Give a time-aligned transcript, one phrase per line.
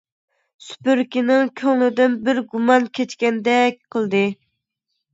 [0.67, 4.27] سۈپۈرگىنىڭ كۆڭلىدىن بىر گۇمان كەچكەندەك قىلدى.